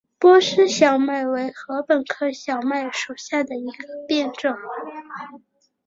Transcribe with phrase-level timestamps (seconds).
[0.17, 4.51] 波斯小麦为禾本科小麦属下的一个变种。